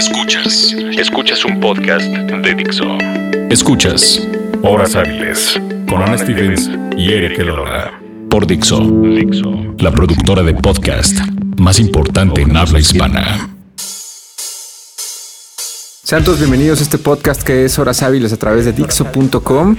[0.00, 0.74] Escuchas.
[0.96, 2.86] Escuchas un podcast de Dixo.
[3.50, 4.26] Escuchas
[4.62, 8.00] Horas Hábiles con Ana Stevens y Eric Elola.
[8.30, 8.80] Por Dixo.
[8.80, 9.74] Dixo.
[9.78, 11.18] La productora de podcast
[11.58, 13.50] más importante en habla hispana.
[16.02, 19.76] Sean todos bienvenidos a este podcast que es Horas Hábiles a través de Dixo.com.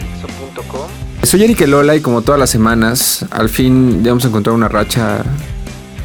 [1.24, 5.24] Soy Eric Elola y como todas las semanas, al fin ya hemos encontrado una racha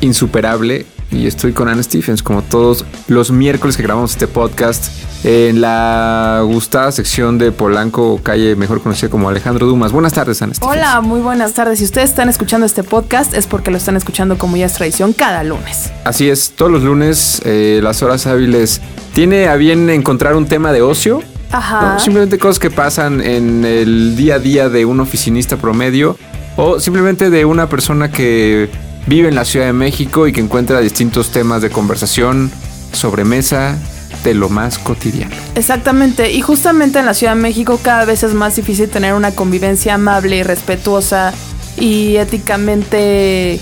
[0.01, 4.87] insuperable y estoy con Anne Stephens como todos los miércoles que grabamos este podcast
[5.25, 9.93] en la gustada sección de Polanco, calle mejor conocida como Alejandro Dumas.
[9.93, 10.73] Buenas tardes, Anne Stephens.
[10.73, 11.79] Hola, muy buenas tardes.
[11.79, 15.13] Si ustedes están escuchando este podcast es porque lo están escuchando como ya es tradición
[15.13, 15.93] cada lunes.
[16.05, 18.81] Así es, todos los lunes eh, las horas hábiles
[19.15, 21.23] tiene a bien encontrar un tema de ocio.
[21.51, 21.95] Ajá.
[21.95, 21.99] ¿no?
[22.01, 26.17] Simplemente cosas que pasan en el día a día de un oficinista promedio
[26.57, 28.69] o simplemente de una persona que
[29.07, 32.51] vive en la Ciudad de México y que encuentra distintos temas de conversación
[32.93, 33.79] sobre mesa
[34.25, 35.35] de lo más cotidiano.
[35.55, 36.33] Exactamente.
[36.33, 39.95] Y justamente en la Ciudad de México cada vez es más difícil tener una convivencia
[39.95, 41.33] amable y respetuosa
[41.79, 43.61] y éticamente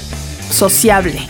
[0.50, 1.26] sociable.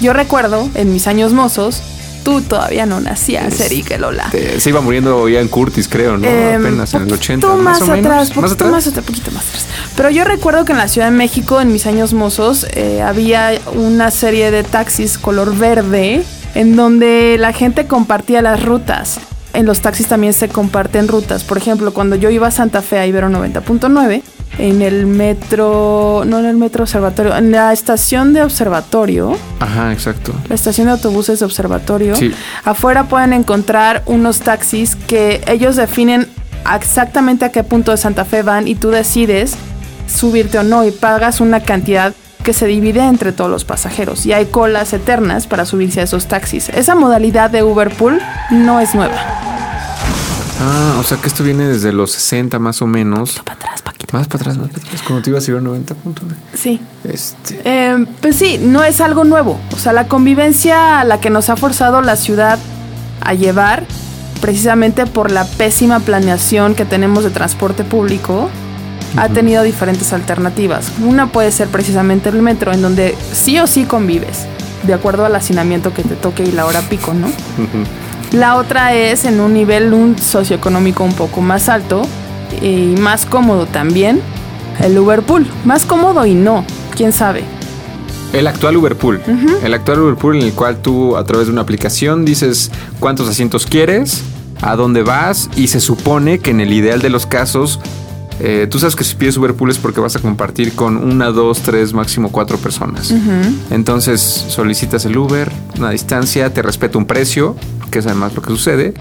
[0.00, 1.82] Yo recuerdo en mis años mozos,
[2.26, 4.28] tú todavía no nacías, Erika Lola.
[4.58, 6.26] Se iba muriendo ya en Curtis, creo, ¿no?
[6.26, 7.46] Em, Apenas en el 80.
[7.46, 7.98] poquito más, o menos.
[8.00, 8.70] atrás, ¿Más poquito atrás?
[8.72, 9.66] más atrás, poquito más atrás.
[9.96, 13.52] Pero yo recuerdo que en la Ciudad de México, en mis años mozos, eh, había
[13.74, 16.24] una serie de taxis color verde
[16.56, 19.20] en donde la gente compartía las rutas.
[19.52, 21.44] En los taxis también se comparten rutas.
[21.44, 24.22] Por ejemplo, cuando yo iba a Santa Fe a Ibero 90.9,
[24.58, 30.32] en el metro, no en el metro observatorio, en la estación de observatorio, Ajá, exacto.
[30.48, 32.16] la estación de autobuses de observatorio.
[32.16, 32.32] Sí.
[32.64, 36.26] Afuera pueden encontrar unos taxis que ellos definen
[36.74, 39.56] exactamente a qué punto de Santa Fe van y tú decides
[40.08, 44.32] subirte o no y pagas una cantidad que se divide entre todos los pasajeros y
[44.32, 46.68] hay colas eternas para subirse a esos taxis.
[46.68, 48.20] Esa modalidad de Uber Pool
[48.50, 49.16] no es nueva.
[50.60, 53.42] Ah, o sea que esto viene desde los 60 más o menos.
[54.16, 55.02] Más para atrás, más para atrás.
[55.02, 56.24] Cuando te ibas a ir a 90 puntos.
[56.54, 56.80] Sí.
[57.04, 57.60] Este.
[57.64, 59.60] Eh, pues sí, no es algo nuevo.
[59.74, 62.58] O sea, la convivencia a la que nos ha forzado la ciudad
[63.20, 63.84] a llevar,
[64.40, 68.48] precisamente por la pésima planeación que tenemos de transporte público,
[69.18, 70.92] ha tenido diferentes alternativas.
[71.04, 74.46] Una puede ser precisamente el metro, en donde sí o sí convives,
[74.84, 77.28] de acuerdo al hacinamiento que te toque y la hora pico, ¿no?
[78.32, 82.00] La otra es en un nivel un socioeconómico un poco más alto
[82.62, 84.20] y más cómodo también,
[84.80, 85.46] el Uber Pool.
[85.64, 86.64] Más cómodo y no,
[86.94, 87.42] quién sabe.
[88.32, 89.20] El actual Uberpool.
[89.62, 92.70] El actual Uberpool en el cual tú a través de una aplicación dices
[93.00, 94.22] cuántos asientos quieres,
[94.60, 97.78] a dónde vas y se supone que en el ideal de los casos,
[98.40, 101.60] eh, tú sabes que si pides Uberpool es porque vas a compartir con una, dos,
[101.62, 103.14] tres, máximo cuatro personas.
[103.70, 107.56] Entonces solicitas el Uber, una distancia, te respeta un precio,
[107.90, 108.92] que es además lo que sucede,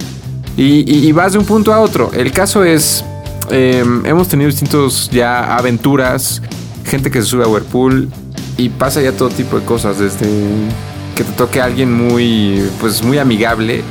[0.56, 2.12] y, y- y vas de un punto a otro.
[2.14, 3.04] El caso es,
[3.50, 6.42] eh, hemos tenido distintos ya aventuras,
[6.86, 8.10] gente que se sube a Uberpool
[8.58, 10.28] y pasa ya todo tipo de cosas, desde
[11.16, 13.84] que te toque alguien muy, pues muy amigable,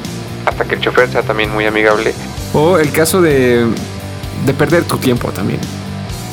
[0.47, 2.15] hasta que el chofer sea también muy amigable,
[2.53, 3.67] o el caso de,
[4.47, 5.61] de perder tu tiempo también.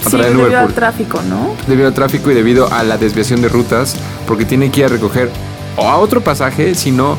[0.06, 1.56] a Sí, debido al tráfico, ¿no?
[1.68, 3.96] debido al tráfico y debido a la desviación de rutas,
[4.28, 5.30] porque tiene que ir a recoger
[5.78, 7.18] o a otro pasaje, si no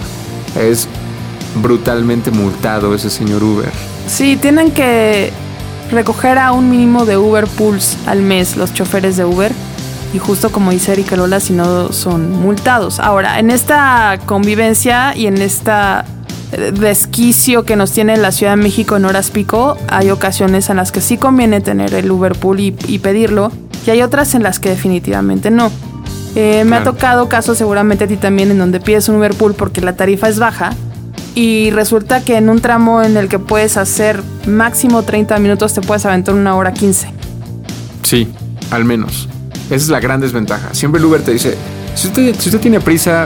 [0.58, 0.88] es
[1.56, 3.70] brutalmente multado ese señor Uber.
[4.06, 5.32] Sí, tienen que
[5.92, 9.52] recoger a un mínimo de Uber Pools al mes los choferes de Uber.
[10.14, 13.00] Y justo como dice Erika Lola, si no son multados.
[13.00, 16.04] Ahora, en esta convivencia y en esta
[16.52, 20.76] eh, desquicio que nos tiene la Ciudad de México en horas pico, hay ocasiones en
[20.76, 23.50] las que sí conviene tener el Uber Pool y, y pedirlo,
[23.86, 25.70] y hay otras en las que definitivamente no.
[26.34, 29.54] Eh, Me ha tocado casos seguramente a ti también en donde pides un Uber Pool
[29.54, 30.72] porque la tarifa es baja
[31.34, 35.80] y resulta que en un tramo en el que puedes hacer máximo 30 minutos te
[35.80, 37.08] puedes aventar una hora 15.
[38.02, 38.28] Sí,
[38.70, 39.28] al menos.
[39.66, 40.74] Esa es la gran desventaja.
[40.74, 41.56] Siempre el Uber te dice,
[41.94, 43.24] si usted, tiene prisa,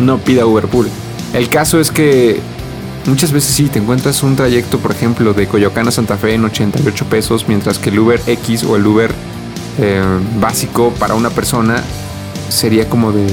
[0.00, 0.88] no pida Uberpool.
[1.32, 2.40] El caso es que
[3.06, 6.44] muchas veces sí, te encuentras un trayecto, por ejemplo, de Coyoacán a Santa Fe en
[6.44, 9.12] 88 pesos, mientras que el Uber X o el Uber
[9.78, 10.02] eh,
[10.40, 11.82] básico para una persona
[12.48, 13.26] sería como de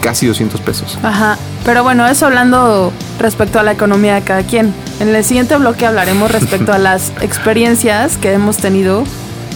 [0.00, 0.98] casi 200 pesos.
[1.02, 1.36] Ajá.
[1.64, 4.72] Pero bueno, eso hablando respecto a la economía de cada quien.
[5.00, 9.04] En el siguiente bloque hablaremos respecto a las experiencias que hemos tenido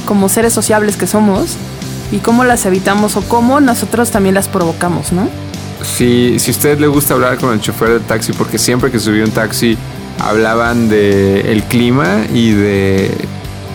[0.07, 1.57] como seres sociables que somos
[2.11, 5.29] y cómo las evitamos o cómo nosotros también las provocamos, ¿no?
[5.83, 9.01] Si, si a usted le gusta hablar con el chofer del taxi, porque siempre que
[9.01, 9.77] subió un taxi
[10.21, 13.11] hablaban de el clima y de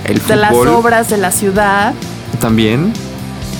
[0.05, 1.93] el De las fútbol obras de la ciudad,
[2.39, 2.93] también.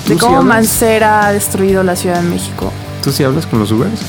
[0.06, 0.42] ¿Tú de cómo?
[0.42, 2.72] Mancera ha destruido la Ciudad de México.
[3.08, 4.02] ¿Tú sí hablas con los Ubers?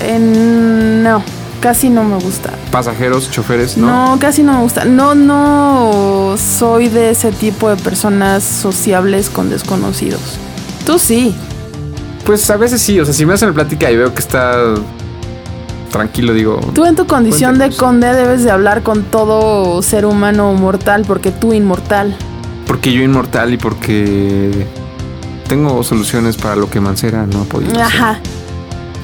[0.00, 1.22] En- no,
[1.60, 2.54] casi no me gusta.
[2.72, 3.88] Pasajeros, choferes, ¿no?
[4.14, 4.86] No, casi no me gusta.
[4.86, 10.38] No, no soy de ese tipo de personas sociables con desconocidos.
[10.86, 11.34] Tú sí.
[12.24, 14.54] Pues a veces sí, o sea, si me hacen la plática y veo que está
[15.92, 16.58] tranquilo, digo.
[16.74, 21.32] Tú en tu condición de conde debes de hablar con todo ser humano mortal porque
[21.32, 22.16] tú inmortal.
[22.66, 24.66] Porque yo inmortal y porque
[25.50, 27.78] tengo soluciones para lo que Mancera no ha podido.
[27.78, 28.37] hacer.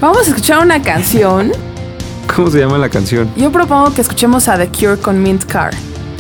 [0.04, 1.50] Vamos a escuchar una canción.
[2.36, 3.32] ¿Cómo se llama la canción?
[3.36, 5.72] Yo propongo que escuchemos a The Cure con Mint Car.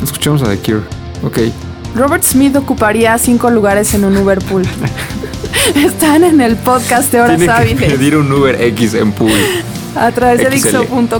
[0.02, 0.80] Escuchamos a The Cure.
[1.22, 1.52] Ok.
[1.94, 4.62] Robert Smith ocuparía cinco lugares en un Uber pool.
[5.74, 9.30] Están en el podcast de Horas Tiene que pedir un Uber X en pool.
[9.94, 10.78] a través de XL.
[10.78, 11.18] Dixo.com.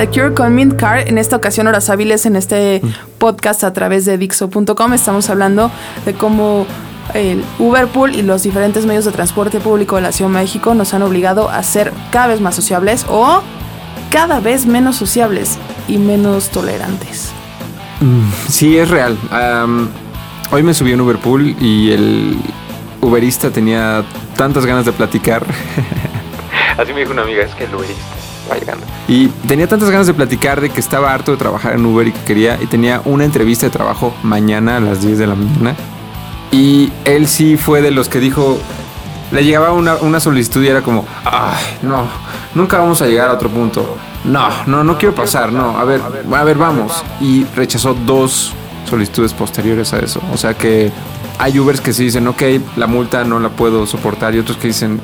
[0.00, 2.80] The Cure con Mint Car, en esta ocasión horas hábiles en este
[3.18, 4.94] podcast a través de Dixo.com.
[4.94, 5.70] Estamos hablando
[6.06, 6.66] de cómo
[7.12, 10.94] el Uberpool y los diferentes medios de transporte público de la Ciudad de México nos
[10.94, 13.42] han obligado a ser cada vez más sociables o
[14.10, 17.32] cada vez menos sociables y menos tolerantes.
[18.48, 19.18] Sí, es real.
[20.50, 22.38] Hoy me subí en Uberpool y el
[23.02, 24.02] Uberista tenía
[24.34, 25.44] tantas ganas de platicar.
[26.78, 28.19] Así me dijo una amiga, es que el Uberista
[29.08, 32.12] Y tenía tantas ganas de platicar de que estaba harto de trabajar en Uber y
[32.12, 35.74] que quería, y tenía una entrevista de trabajo mañana a las 10 de la mañana.
[36.50, 38.58] Y él sí fue de los que dijo,
[39.30, 42.04] le llegaba una, una solicitud y era como, ay, no,
[42.54, 43.96] nunca vamos a llegar a otro punto.
[44.24, 47.04] No, no, no quiero pasar, no, a ver, a ver, vamos.
[47.20, 48.52] Y rechazó dos
[48.88, 50.20] solicitudes posteriores a eso.
[50.32, 50.90] O sea que
[51.38, 52.42] hay Ubers que sí dicen, ok,
[52.76, 55.00] la multa no la puedo soportar y otros que dicen,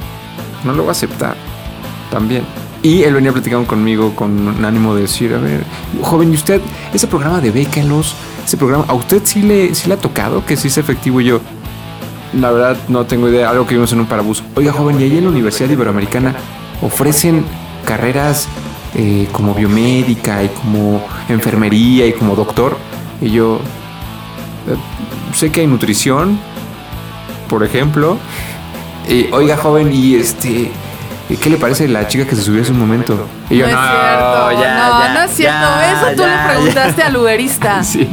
[0.65, 1.37] no lo voy a aceptar
[2.11, 2.45] también.
[2.87, 5.65] Y él venía platicando conmigo con un ánimo de decir, a ver,
[6.03, 6.61] joven, ¿y usted,
[6.95, 8.15] ese programa de Bécalos,
[8.45, 11.21] ese programa, a usted sí le, sí le ha tocado que sí es efectivo?
[11.21, 11.41] Y yo,
[12.33, 14.45] la verdad no tengo idea, algo que vimos en un parabús.
[14.55, 16.37] Oiga, joven, y ahí en la Universidad Iberoamericana
[16.81, 17.45] ofrecen
[17.85, 18.47] carreras
[18.95, 22.77] eh, como biomédica y como enfermería y como doctor.
[23.21, 23.59] Y yo
[24.69, 26.39] eh, sé que hay nutrición,
[27.49, 28.17] por ejemplo.
[29.33, 30.71] Oiga, joven, y este.
[31.35, 33.27] ¿Qué le parece la chica que se subió hace un momento?
[33.51, 35.59] Y yo, no, es cierto, ya, no, ya, no es cierto.
[35.61, 37.83] ya, Eso tú ya, le preguntaste al uberista.
[37.97, 38.09] Sí.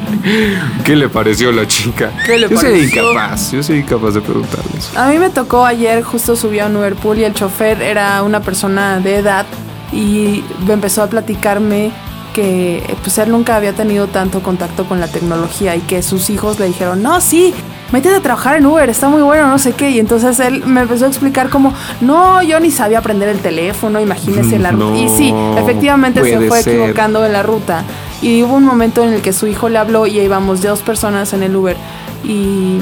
[0.84, 2.12] ¿Qué le pareció la chica?
[2.26, 4.96] ¿Qué le yo soy incapaz, yo soy incapaz de preguntarles.
[4.96, 8.40] A mí me tocó ayer, justo subí a un Uberpool y el chofer era una
[8.40, 9.46] persona de edad
[9.92, 11.92] y me empezó a platicarme
[12.34, 16.60] que pues él nunca había tenido tanto contacto con la tecnología y que sus hijos
[16.60, 17.54] le dijeron, no, sí,
[17.94, 19.92] métete a trabajar en Uber, está muy bueno, no sé qué.
[19.92, 24.02] Y entonces él me empezó a explicar como, no, yo ni sabía aprender el teléfono,
[24.02, 24.98] imagínese la ruta.
[24.98, 26.74] y sí, efectivamente se fue ser.
[26.74, 27.84] equivocando en la ruta.
[28.22, 31.34] Y hubo un momento en el que su hijo le habló y íbamos dos personas
[31.34, 31.78] en el Uber
[32.24, 32.80] y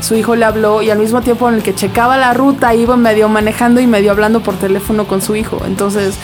[0.00, 2.96] su hijo le habló y al mismo tiempo en el que checaba la ruta iba
[2.96, 5.62] medio manejando y medio hablando por teléfono con su hijo.
[5.66, 6.14] Entonces,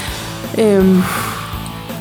[0.57, 1.03] em,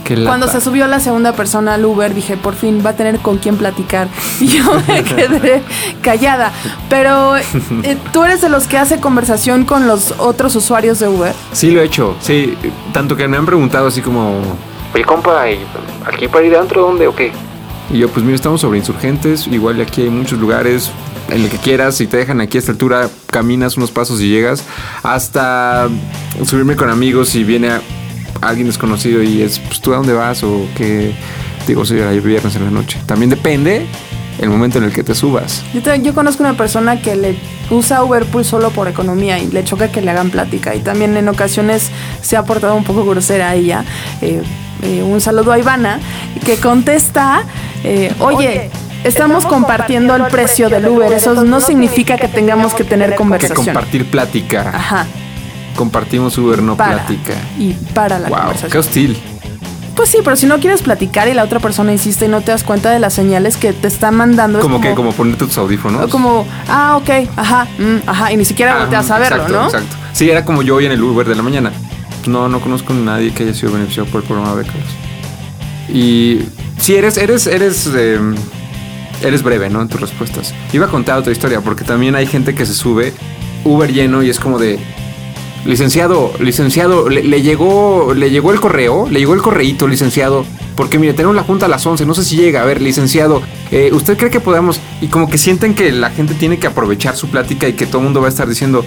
[0.09, 0.27] Qué lata.
[0.27, 3.37] cuando se subió la segunda persona al Uber, dije, por fin va a tener con
[3.37, 4.07] quién platicar.
[4.41, 5.61] Y yo me quedé
[6.01, 6.51] callada.
[6.89, 7.37] Pero
[7.83, 11.33] eh, tú eres de los que hace conversación con los otros usuarios de Uber.
[11.53, 12.15] Sí, lo he hecho.
[12.21, 12.57] Sí,
[12.91, 14.41] tanto que me han preguntado así como,
[14.95, 15.59] oye, compa, ¿y
[16.11, 17.31] ¿aquí para ir adentro dónde o qué?
[17.91, 19.45] Y yo, pues mira, estamos sobre insurgentes.
[19.47, 20.91] Igual aquí hay muchos lugares
[21.29, 21.95] en el que quieras.
[21.95, 24.63] Si te dejan aquí a esta altura, caminas unos pasos y llegas.
[25.03, 25.87] Hasta
[26.45, 27.81] subirme con amigos y viene a-
[28.41, 31.13] alguien desconocido y es, pues tú a dónde vas o qué.
[31.67, 33.00] Digo, soy era viernes en la noche.
[33.05, 33.86] También depende
[34.39, 35.63] el momento en el que te subas.
[35.74, 37.36] Yo, te- yo conozco una persona que le
[37.69, 40.74] usa Uberpool solo por economía y le choca que le hagan plática.
[40.75, 41.89] Y también en ocasiones
[42.22, 43.84] se ha portado un poco grosera a ella.
[44.22, 44.41] Eh,
[44.81, 46.00] eh, un saludo a Ivana,
[46.46, 47.43] que contesta,
[47.84, 48.72] eh, oye,
[49.03, 51.12] estamos compartiendo el precio del Uber.
[51.12, 53.65] Eso no significa que tengamos que tener Que conversación.
[53.65, 54.72] compartir plática.
[54.74, 55.05] Ajá,
[55.79, 57.05] Compartimos Uber, no para.
[57.05, 57.36] plática.
[57.57, 59.17] Y para la Wow, qué hostil.
[59.95, 62.51] Pues sí, pero si no quieres platicar y la otra persona insiste y no te
[62.51, 64.59] das cuenta de las señales que te está mandando.
[64.59, 66.03] Como que, como ponerte tus audífonos.
[66.03, 69.57] o como, ah, ok, ajá, mm, ajá, y ni siquiera Ah, volteas a verlo, exacto,
[69.57, 69.65] ¿no?
[69.67, 69.95] Exacto.
[70.12, 71.71] Sí, era como yo hoy en el Uber de la mañana.
[72.27, 74.83] No, no conozco a nadie que haya sido beneficiado por el programa de becas.
[75.88, 76.41] Y
[76.77, 78.19] sí, eres, eres, eres, eh,
[79.24, 79.81] eres breve, ¿no?
[79.81, 80.53] En tus respuestas.
[80.74, 83.13] Iba a contar otra historia porque también hay gente que se sube
[83.63, 84.77] Uber lleno y es como de
[85.69, 90.45] licenciado, licenciado, le, le llegó, le llegó el correo, le llegó el correíto, licenciado.
[90.75, 92.61] Porque mire, tenemos la junta a las 11, no sé si llega.
[92.61, 94.79] A ver, licenciado, eh, ¿usted cree que podamos?
[95.01, 97.99] Y como que sienten que la gente tiene que aprovechar su plática y que todo
[97.99, 98.83] el mundo va a estar diciendo,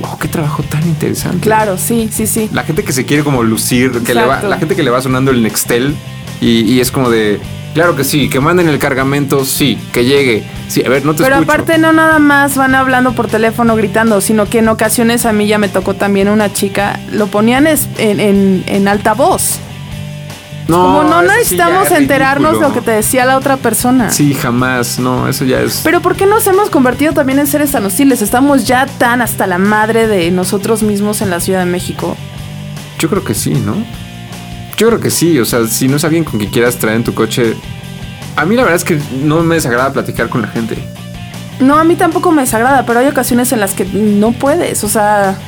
[0.00, 1.40] wow, qué trabajo tan interesante.
[1.40, 2.50] Claro, sí, sí, sí.
[2.52, 5.00] La gente que se quiere como lucir, que le va, la gente que le va
[5.00, 5.94] sonando el Nextel
[6.40, 7.40] y, y es como de,
[7.74, 10.44] claro que sí, que manden el cargamento, sí, que llegue.
[10.68, 11.52] Sí, a ver, no te Pero escucho.
[11.52, 15.46] aparte no nada más van hablando por teléfono gritando, sino que en ocasiones a mí
[15.46, 19.58] ya me tocó también una chica, lo ponían en, en, en altavoz.
[20.66, 22.68] Como no sí ya necesitamos es enterarnos ridículo.
[22.68, 24.08] lo que te decía la otra persona.
[24.10, 25.82] Sí, jamás, no, eso ya es...
[25.84, 28.22] Pero ¿por qué nos hemos convertido también en seres tan hostiles?
[28.22, 32.16] Estamos ya tan hasta la madre de nosotros mismos en la Ciudad de México.
[32.98, 33.74] Yo creo que sí, ¿no?
[34.76, 37.04] Yo creo que sí, o sea, si no es alguien con quien quieras traer en
[37.04, 37.54] tu coche...
[38.36, 40.76] A mí la verdad es que no me desagrada platicar con la gente.
[41.60, 44.88] No, a mí tampoco me desagrada, pero hay ocasiones en las que no puedes, o
[44.88, 45.38] sea...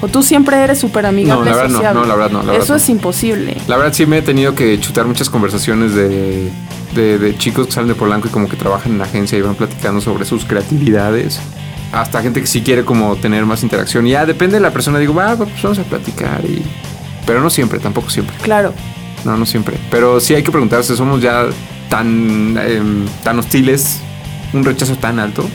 [0.00, 2.46] O tú siempre eres súper amigable, No, la verdad no, no, la verdad no, la
[2.46, 2.76] verdad Eso no.
[2.76, 3.56] es imposible.
[3.68, 6.50] La verdad sí me he tenido que chutar muchas conversaciones de,
[6.96, 9.42] de, de chicos que salen de Polanco y como que trabajan en la agencia y
[9.42, 11.38] van platicando sobre sus creatividades.
[11.92, 14.04] Hasta gente que sí quiere como tener más interacción.
[14.08, 16.44] Y ya depende de la persona, digo, va, pues vamos a platicar.
[16.44, 16.64] Y...
[17.26, 18.36] Pero no siempre, tampoco siempre.
[18.42, 18.72] Claro.
[19.24, 19.76] No, no siempre.
[19.90, 21.46] Pero sí hay que preguntarse, ¿somos ya
[21.88, 24.00] tan, em, tan hostiles?
[24.52, 25.48] ¿Un rechazo tan alto?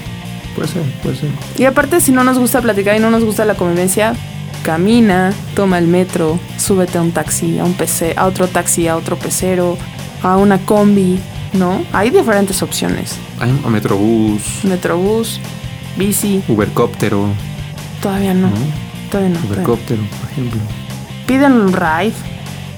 [0.55, 1.29] Puede ser, puede ser.
[1.57, 4.15] Y aparte, si no nos gusta platicar y no nos gusta la convivencia,
[4.63, 8.95] camina, toma el metro, súbete a un taxi, a un PC, a otro taxi, a
[8.95, 9.77] otro pecero,
[10.23, 11.19] a una combi,
[11.53, 11.83] ¿no?
[11.93, 13.17] Hay diferentes opciones.
[13.39, 15.39] Hay un metrobús, Metrobús,
[15.95, 17.27] bici, Ubercóptero,
[18.01, 18.47] todavía no.
[18.47, 18.55] ¿no?
[19.11, 19.35] Todavía no.
[19.35, 19.47] todavía no.
[19.47, 20.59] Ubercóptero, por ejemplo.
[21.27, 22.13] Piden un ride.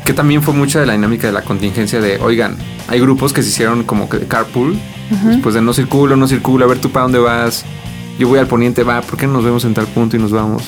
[0.06, 3.44] Que también fue mucha de la dinámica de la contingencia de, oigan, hay grupos que
[3.44, 4.78] se hicieron como que de carpool,
[5.26, 7.64] después de no circulo, no circulo, a ver tú para dónde vas,
[8.18, 10.32] yo voy al poniente, va, ¿por qué no nos vemos en tal punto y nos
[10.32, 10.64] vamos?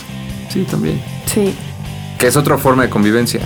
[0.50, 1.02] Sí, también.
[1.26, 1.56] Sí.
[2.18, 3.42] Que es otra forma de convivencia.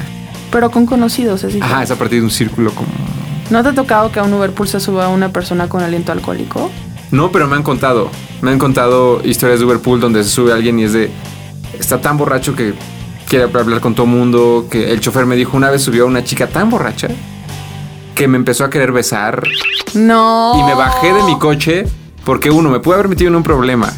[0.52, 1.74] Pero con conocidos, es diferente.
[1.74, 2.90] Ajá, es a partir de un círculo como
[3.50, 6.72] ¿No te ha tocado que a un Uberpool se suba una persona con aliento alcohólico?
[7.12, 8.10] No, pero me han contado.
[8.42, 11.12] Me han contado historias de Uberpool donde se sube alguien y es de.
[11.80, 12.74] Está tan borracho que
[13.28, 14.68] quiere hablar con todo mundo.
[14.70, 17.08] Que el chofer me dijo una vez subió a una chica tan borracha
[18.16, 19.44] que me empezó a querer besar.
[19.94, 20.54] No.
[20.60, 21.86] Y me bajé de mi coche
[22.24, 23.92] porque uno, me pude haber metido en un problema.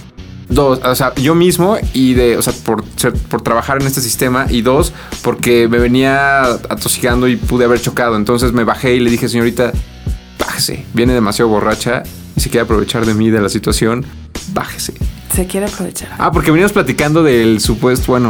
[0.49, 3.99] Dos, o sea, yo mismo y de, o sea, por, ser- por trabajar en este
[4.01, 4.45] sistema.
[4.49, 8.15] Y dos, porque me venía atosigando y pude haber chocado.
[8.15, 9.71] Entonces me bajé y le dije, señorita,
[10.39, 10.85] bájese.
[10.93, 12.03] Viene demasiado borracha
[12.35, 14.05] y se quiere aprovechar de mí, de la situación.
[14.53, 14.93] Bájese.
[15.35, 16.09] Se quiere aprovechar.
[16.17, 18.29] Ah, porque veníamos platicando del supuesto, bueno,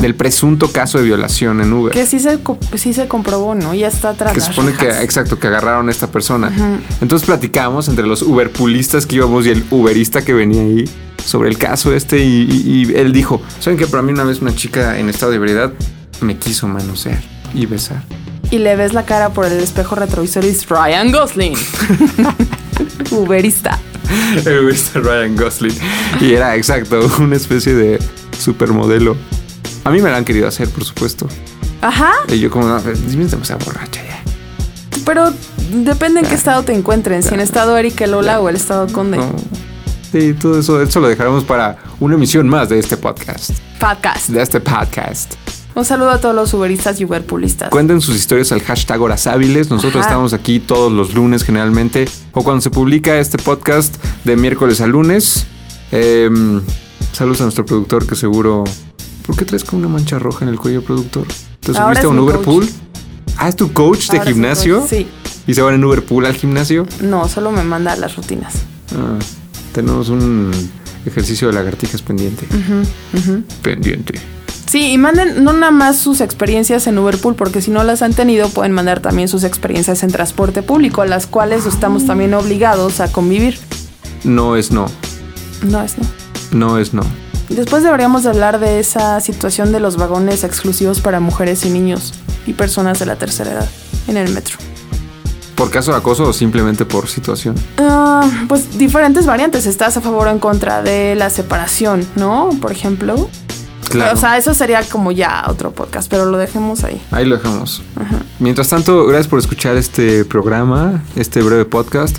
[0.00, 1.92] del presunto caso de violación en Uber.
[1.92, 2.38] Que sí se,
[2.76, 3.74] sí se comprobó, ¿no?
[3.74, 4.32] Ya está atrás.
[4.32, 6.52] Que se supone que, exacto, que agarraron a esta persona.
[7.00, 10.84] Entonces platicamos entre los Uberpulistas que íbamos y el Uberista que venía ahí
[11.24, 14.40] sobre el caso este y, y- y él dijo, ¿saben que Para mí una vez
[14.40, 15.72] una chica en estado de ebriedad
[16.20, 17.20] me quiso manosear
[17.54, 18.02] y besar.
[18.50, 21.54] Y le ves la cara por el espejo retrovisor y es Ryan Gosling.
[23.10, 23.78] Uberista.
[24.44, 25.74] El Uberista Ryan Gosling.
[26.20, 27.98] Y era exacto, una especie de
[28.38, 29.16] supermodelo.
[29.84, 31.26] A mí me lo han querido hacer, por supuesto.
[31.80, 32.12] Ajá.
[32.28, 34.22] Y yo como, "No, demasiado borracha ya.
[35.04, 35.32] Pero
[35.72, 37.22] depende en qué estado te encuentren.
[37.22, 39.18] Si en estado Eric Lola o el estado Conde.
[39.18, 39.32] No.
[40.12, 43.50] Sí, todo eso, eso lo dejaremos para una emisión más de este podcast.
[43.78, 44.28] Podcast.
[44.28, 45.34] De este podcast.
[45.74, 47.68] Un saludo a todos los uberistas y uberpulistas.
[47.70, 49.70] Cuenten sus historias al hashtag Horas Hábiles.
[49.70, 50.08] Nosotros Ajá.
[50.10, 52.08] estamos aquí todos los lunes generalmente.
[52.32, 53.94] O cuando se publica este podcast
[54.24, 55.46] de miércoles a lunes.
[55.92, 56.60] Em,
[57.12, 58.64] saludos a nuestro productor que seguro...
[59.28, 61.26] ¿Por qué traes con una mancha roja en el cuello, productor?
[61.60, 62.66] ¿Te Ahora subiste a un mi Uberpool?
[63.36, 64.86] Ah, ¿es tu coach de Ahora gimnasio?
[64.88, 65.06] Sí.
[65.46, 66.86] ¿Y se van en Uberpool al gimnasio?
[67.02, 68.54] No, solo me manda las rutinas.
[68.96, 69.18] Ah,
[69.74, 70.50] tenemos un
[71.04, 72.46] ejercicio de lagartijas pendiente.
[73.60, 74.18] Pendiente.
[74.64, 78.14] Sí, y manden no nada más sus experiencias en Uberpool, porque si no las han
[78.14, 83.12] tenido, pueden mandar también sus experiencias en transporte público, las cuales estamos también obligados a
[83.12, 83.58] convivir.
[84.24, 84.86] No es no.
[85.68, 86.04] No es no.
[86.50, 87.02] No es no.
[87.48, 92.14] Después deberíamos de hablar de esa situación de los vagones exclusivos para mujeres y niños
[92.46, 93.68] y personas de la tercera edad
[94.06, 94.58] en el metro.
[95.54, 97.56] ¿Por caso de acoso o simplemente por situación?
[97.78, 99.66] Ah, pues diferentes variantes.
[99.66, 102.50] Estás a favor o en contra de la separación, ¿no?
[102.60, 103.28] Por ejemplo.
[103.90, 104.14] Claro.
[104.16, 107.02] O sea, eso sería como ya otro podcast, pero lo dejemos ahí.
[107.10, 107.82] Ahí lo dejamos.
[108.38, 112.18] Mientras tanto, gracias por escuchar este programa, este breve podcast.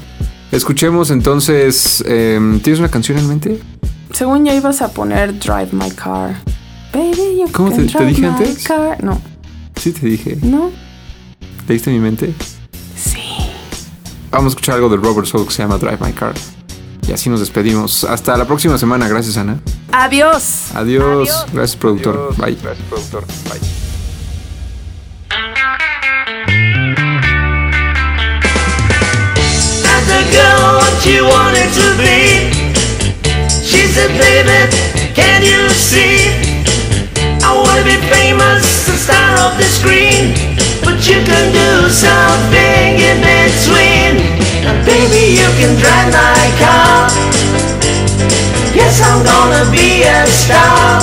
[0.51, 2.03] Escuchemos entonces.
[2.07, 3.61] em, ¿Tienes una canción en mente?
[4.13, 6.35] Según ya ibas a poner Drive My Car.
[6.93, 8.63] Baby, you ¿Cómo can te- te drive dije my antes?
[8.63, 9.03] car.
[9.03, 9.21] No,
[9.75, 10.37] Sí, te dije.
[10.41, 10.71] no.
[11.67, 12.33] ¿Leíste mi mente?
[12.95, 13.19] Sí.
[14.31, 16.33] Vamos a escuchar algo de Robert Soul que se llama Drive My Car.
[17.07, 18.03] Y así nos despedimos.
[18.03, 19.07] Hasta la próxima semana.
[19.07, 19.59] Gracias, Ana.
[19.91, 20.71] Adiós.
[20.75, 21.45] Adiós.
[21.53, 22.35] Gracias, productor.
[22.37, 22.55] Bye.
[22.61, 23.25] Gracias, productor.
[23.49, 23.59] Bye.
[29.91, 32.58] As a girl, what you wanted to be.
[33.89, 34.69] Said, baby,
[35.17, 36.29] can you see?
[37.41, 40.37] I wanna be famous, the star of the screen.
[40.85, 44.13] But you can do something in between.
[44.61, 47.09] And baby, you can drive my car.
[48.77, 51.01] Yes, I'm gonna be a star.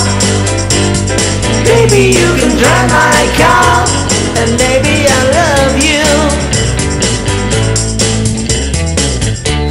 [1.66, 3.82] Baby, you can drive my car.
[4.40, 6.06] And baby, I love you.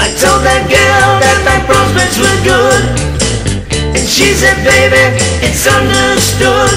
[0.04, 1.05] I told that girl
[2.06, 2.84] prospects were good.
[3.96, 6.74] And she said, baby, it's understood.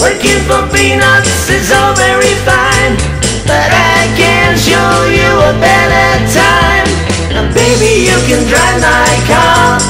[0.00, 2.94] Working for peanuts is all very fine
[3.48, 6.88] But I can show you a better time.
[7.32, 9.80] And baby, you can drive my car.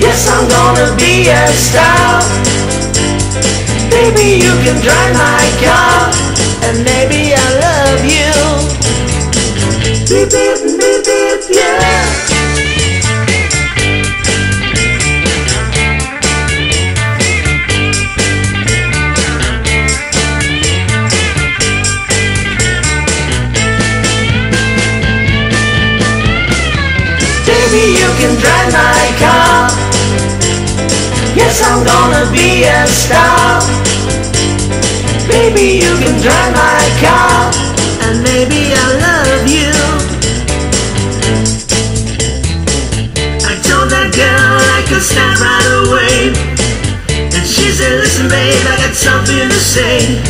[0.00, 2.22] Yes, I'm gonna be a star.
[3.90, 6.10] Baby, you can drive my car
[6.68, 8.78] And maybe I love you.
[10.08, 10.77] Beep, beep,
[32.32, 33.60] be a star.
[35.28, 37.52] Baby, you can drive my car.
[38.04, 39.72] And maybe I love you.
[43.44, 46.32] I told that girl I could start right away.
[47.12, 50.20] And she said, listen babe, I got something to say.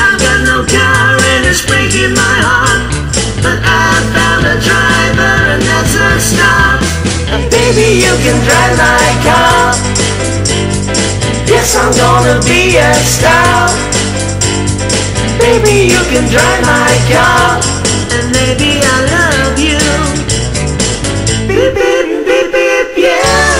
[0.00, 2.82] I've got no car and it's breaking my heart.
[3.44, 6.80] But I found a driver and that's a start.
[7.32, 9.49] And baby, you can drive my car.
[11.60, 13.68] Yes, I'm gonna be a star.
[15.36, 17.60] Baby, you can drive my car,
[18.16, 19.76] and maybe I love you.
[21.46, 23.52] Beep, beep, beep, beep, yeah.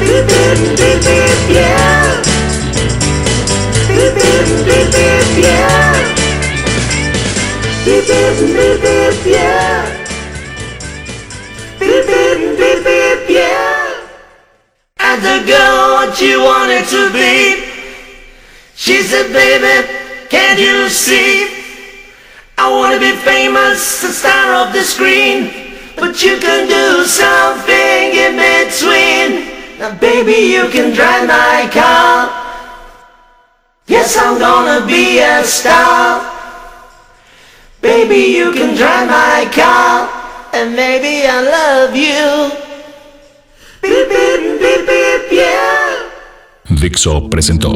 [0.00, 2.22] Beep, beep, beep, beep, yeah.
[3.86, 5.92] Beep, beep, beep, beep, yeah.
[7.84, 9.75] Beep, beep, beep, beep, yeah.
[16.20, 17.64] You wanted to be.
[18.74, 19.88] She said, baby,
[20.28, 21.48] can't you see?
[22.58, 25.50] I wanna be famous, the star of the screen.
[25.96, 29.78] But you can do something in between.
[29.78, 32.30] Now, baby, you can drive my car.
[33.86, 36.20] Yes, I'm gonna be a star.
[37.80, 40.08] Baby, you can drive my car.
[40.52, 42.50] And maybe I'll love you.
[43.82, 44.55] Beep, beep.
[46.68, 47.70] Dixo presentó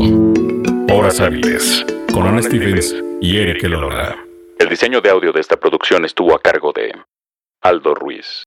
[0.93, 4.17] Horas Hábiles con Ana Stevens y Eric Elola.
[4.59, 6.93] El diseño de audio de esta producción estuvo a cargo de
[7.63, 8.43] Aldo Ruiz.